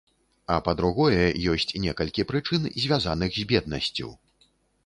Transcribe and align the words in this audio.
А 0.53 0.55
па-другое, 0.67 1.19
ёсць 1.55 1.69
некалькі 1.85 2.25
прычын, 2.31 2.67
звязаных 2.87 3.29
з 3.39 3.47
беднасцю. 3.53 4.11